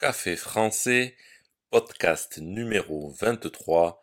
[0.00, 1.14] Café français,
[1.68, 4.02] podcast numéro 23,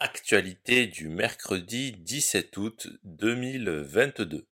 [0.00, 4.48] actualité du mercredi 17 août 2022.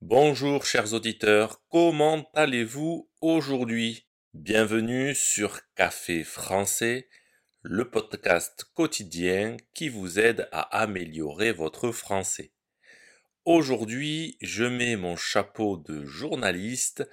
[0.00, 4.06] Bonjour chers auditeurs, comment allez-vous aujourd'hui?
[4.32, 7.08] Bienvenue sur Café français,
[7.66, 12.52] le podcast quotidien qui vous aide à améliorer votre français.
[13.46, 17.08] Aujourd'hui, je mets mon chapeau de journaliste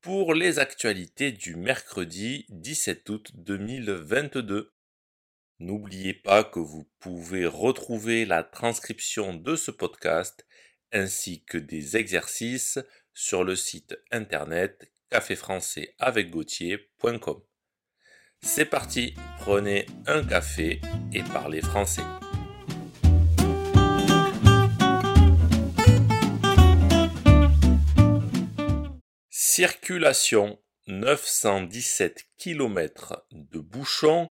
[0.00, 4.72] pour les actualités du mercredi 17 août 2022.
[5.58, 10.46] N'oubliez pas que vous pouvez retrouver la transcription de ce podcast
[10.92, 12.78] ainsi que des exercices
[13.12, 17.42] sur le site internet caféfrançaisavecgautier.com.
[18.42, 20.80] C'est parti, prenez un café
[21.12, 22.02] et parlez français.
[29.28, 34.26] Circulation 917 km de bouchons.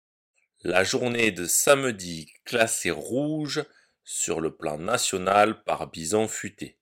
[0.63, 3.65] La journée de samedi classée rouge
[4.05, 6.79] sur le plan national par bison futé.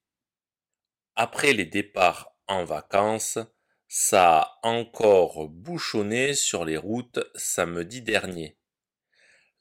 [1.16, 3.40] Après les départs en vacances,
[3.98, 8.58] ça a encore bouchonné sur les routes samedi dernier.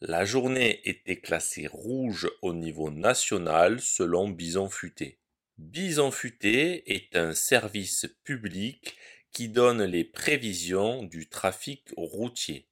[0.00, 5.20] La journée était classée rouge au niveau national selon Bison Futé.
[5.56, 8.96] Bison Futé est un service public
[9.30, 12.68] qui donne les prévisions du trafic routier.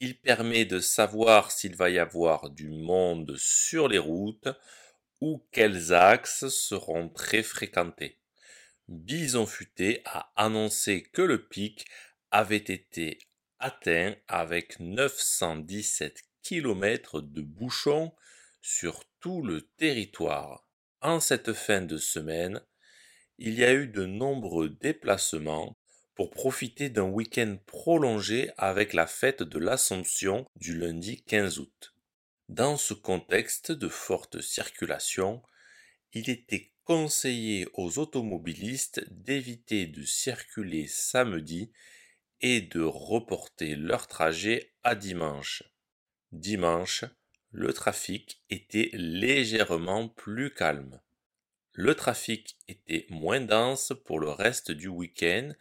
[0.00, 4.48] Il permet de savoir s'il va y avoir du monde sur les routes
[5.20, 8.19] ou quels axes seront très fréquentés.
[8.90, 11.86] Bison Futé a annoncé que le pic
[12.32, 13.20] avait été
[13.60, 18.12] atteint avec 917 km de bouchons
[18.60, 20.68] sur tout le territoire.
[21.02, 22.60] En cette fin de semaine,
[23.38, 25.78] il y a eu de nombreux déplacements
[26.16, 31.94] pour profiter d'un week-end prolongé avec la fête de l'Assomption du lundi 15 août.
[32.48, 35.42] Dans ce contexte de forte circulation,
[36.12, 41.70] il était conseillé aux automobilistes d'éviter de circuler samedi
[42.40, 45.62] et de reporter leur trajet à dimanche.
[46.32, 47.04] Dimanche,
[47.52, 51.00] le trafic était légèrement plus calme.
[51.74, 55.52] Le trafic était moins dense pour le reste du week-end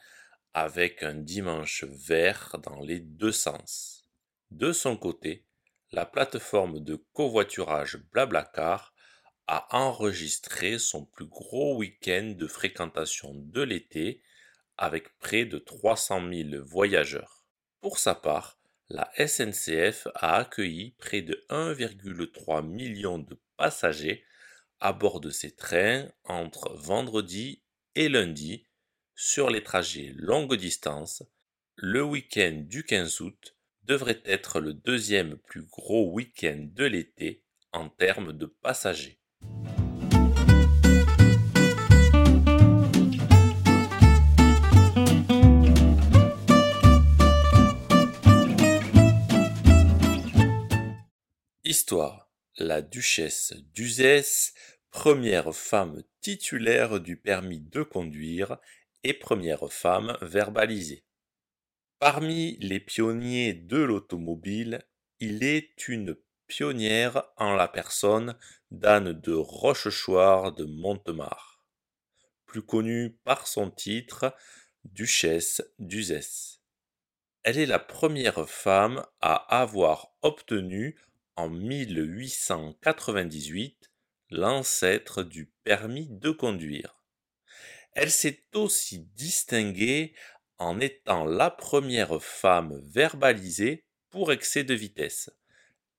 [0.56, 4.09] avec un dimanche vert dans les deux sens.
[4.50, 5.46] De son côté,
[5.91, 8.96] la plateforme de covoiturage Blablacar
[9.52, 14.22] a enregistré son plus gros week-end de fréquentation de l'été
[14.78, 17.48] avec près de 300 000 voyageurs.
[17.82, 18.59] Pour sa part,
[18.90, 24.24] la SNCF a accueilli près de 1,3 million de passagers
[24.80, 27.64] à bord de ses trains entre vendredi
[27.96, 28.68] et lundi
[29.16, 31.24] sur les trajets longue distance,
[31.76, 37.90] le week-end du 15 août devrait être le deuxième plus gros week-end de l'été en
[37.90, 39.19] termes de passagers.
[52.58, 54.54] La duchesse d'Uzès,
[54.92, 58.58] première femme titulaire du permis de conduire,
[59.04, 61.06] et première femme verbalisée.
[62.00, 64.84] Parmi les pionniers de l'automobile,
[65.20, 66.16] il est une
[66.48, 68.38] pionnière en la personne
[68.72, 71.66] d'Anne de Rochechouart de Montemar,
[72.46, 74.36] plus connue par son titre
[74.84, 76.60] Duchesse d'Uzès.
[77.44, 80.98] Elle est la première femme à avoir obtenu
[81.40, 83.92] en 1898
[84.30, 87.02] l'ancêtre du permis de conduire.
[87.94, 90.14] Elle s'est aussi distinguée
[90.58, 95.30] en étant la première femme verbalisée pour excès de vitesse.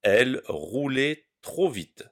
[0.03, 2.04] Elle roulait trop vite.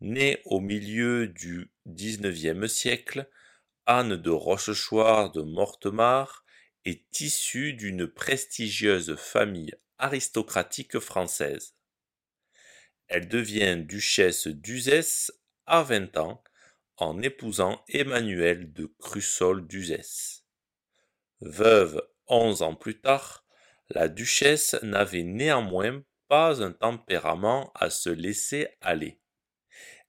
[0.00, 3.30] Née au milieu du XIXe siècle,
[3.86, 6.44] Anne de Rochechouart de Mortemart
[6.84, 11.76] est issue d'une prestigieuse famille aristocratique française.
[13.08, 15.30] Elle devient duchesse d'Uzès
[15.66, 16.42] à 20 ans
[16.96, 20.44] en épousant Emmanuel de Crussol d'Uzès.
[21.40, 23.44] Veuve onze ans plus tard,
[23.90, 29.20] la duchesse n'avait néanmoins pas un tempérament à se laisser aller.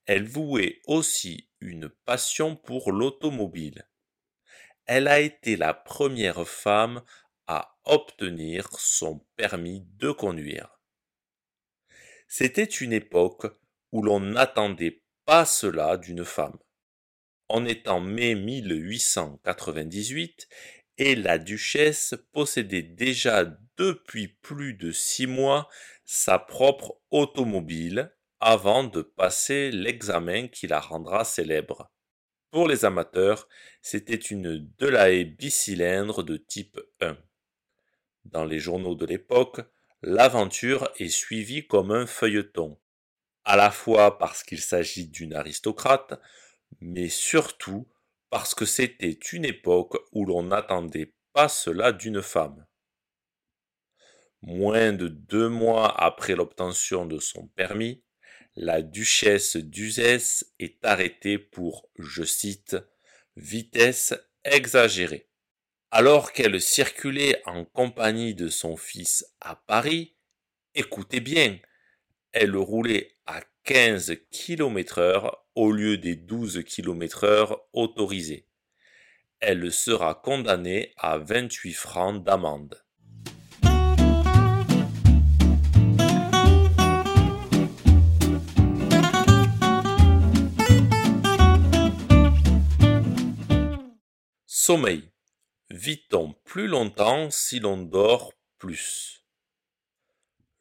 [0.06, 3.88] Elle vouait aussi une passion pour l'automobile.
[4.86, 7.04] Elle a été la première femme
[7.48, 10.75] à obtenir son permis de conduire.
[12.28, 13.46] C'était une époque
[13.92, 16.58] où l'on n'attendait pas cela d'une femme.
[17.50, 20.48] On est en mai 1898
[20.98, 23.46] et la duchesse possédait déjà
[23.78, 25.70] depuis plus de six mois
[26.06, 31.92] sa propre automobile avant de passer l'examen qui la rendra célèbre.
[32.52, 33.48] Pour les amateurs,
[33.82, 37.18] c'était une Delahaye bicylindre de type 1.
[38.26, 39.62] Dans les journaux de l'époque,
[40.06, 42.80] l'aventure est suivie comme un feuilleton,
[43.44, 46.22] à la fois parce qu'il s'agit d'une aristocrate,
[46.80, 47.88] mais surtout
[48.30, 52.68] parce que c'était une époque où l'on n'attendait pas cela d'une femme.
[54.44, 58.04] Moins de deux mois après l'obtention de son permis,
[58.56, 62.78] la duchesse d'Uzès est arrêtée pour, je cite,
[63.38, 64.14] vitesse
[64.44, 65.28] exagérée.
[65.98, 70.14] Alors qu'elle circulait en compagnie de son fils à Paris,
[70.74, 71.58] écoutez bien,
[72.34, 78.46] elle roulait à 15 km heure au lieu des 12 km heure autorisés.
[79.40, 82.84] Elle sera condamnée à 28 francs d'amende.
[94.46, 95.15] Sommeil.
[95.72, 99.26] Vit-on plus longtemps si l'on dort plus?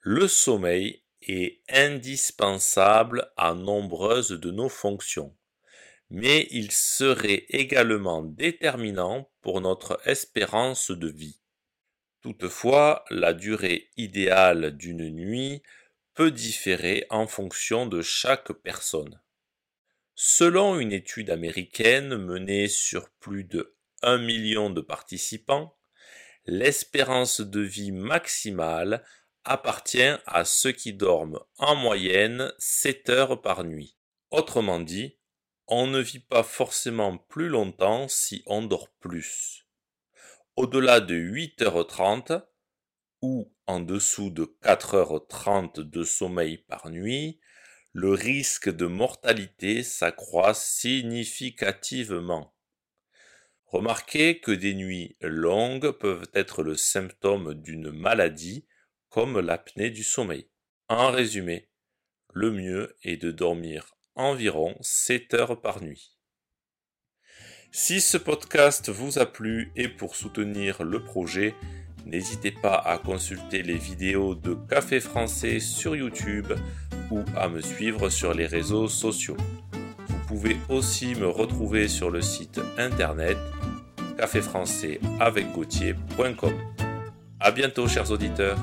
[0.01, 5.37] Le sommeil est indispensable à nombreuses de nos fonctions,
[6.09, 11.41] mais il serait également déterminant pour notre espérance de vie.
[12.23, 15.63] Toutefois, la durée idéale d'une nuit
[16.15, 19.21] peut différer en fonction de chaque personne.
[20.15, 23.75] Selon une étude américaine menée sur plus de
[24.05, 25.77] 1 million de participants,
[26.47, 29.05] l'espérance de vie maximale
[29.45, 33.97] appartient à ceux qui dorment en moyenne 7 heures par nuit.
[34.31, 35.19] Autrement dit,
[35.67, 39.67] on ne vit pas forcément plus longtemps si on dort plus.
[40.57, 42.43] Au-delà de 8h30
[43.23, 47.41] ou en dessous de 4h30 de sommeil par nuit,
[47.93, 52.54] le risque de mortalité s'accroît significativement.
[53.75, 58.69] Remarquez que des nuits longues peuvent être le symptôme d'une maladie
[59.09, 60.49] comme l'apnée du sommeil.
[60.89, 61.69] En résumé,
[62.33, 66.17] le mieux est de dormir environ 7 heures par nuit.
[67.73, 71.57] Si ce podcast vous a plu et pour soutenir le projet,
[72.07, 76.53] n'hésitez pas à consulter les vidéos de Café Français sur YouTube
[77.11, 79.37] ou à me suivre sur les réseaux sociaux.
[80.07, 83.37] Vous pouvez aussi me retrouver sur le site internet
[84.17, 85.53] caféfrançais avec
[87.41, 88.59] A bientôt chers auditeurs.